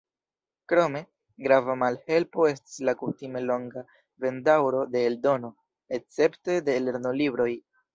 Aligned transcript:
Krome, 0.71 1.01
grava 1.47 1.75
malhelpo 1.81 2.47
estis 2.53 2.79
la 2.91 2.97
kutime 3.03 3.45
longa 3.53 3.87
vend-daŭro 4.27 4.85
de 4.97 5.07
eldono, 5.13 5.57
escepte 6.01 6.63
de 6.73 6.83
lernolibroj. 6.93 7.53